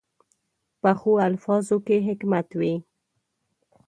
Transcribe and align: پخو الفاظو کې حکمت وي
پخو 0.81 1.11
الفاظو 1.27 1.77
کې 1.85 1.97
حکمت 2.07 2.47
وي 2.59 2.73